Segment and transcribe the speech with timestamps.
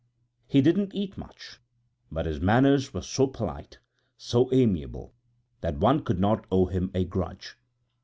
[0.47, 1.59] He didn't eat much;
[2.11, 3.77] but his manners were so polite,
[4.17, 5.13] so amiable,
[5.59, 7.55] that one could not owe him a grudge.